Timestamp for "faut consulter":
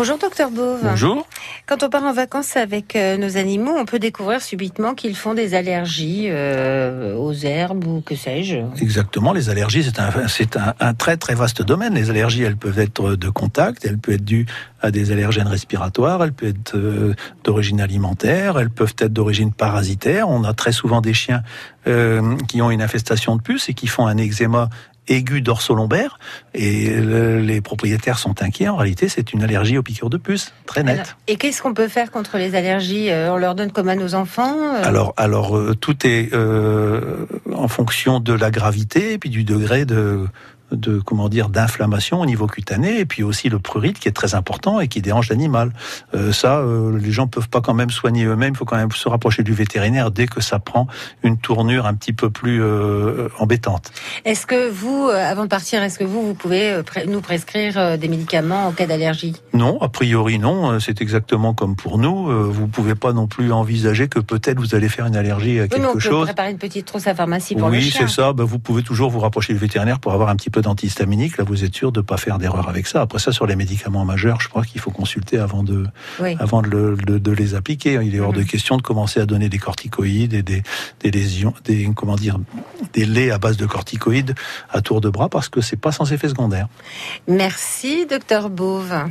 74.80-75.38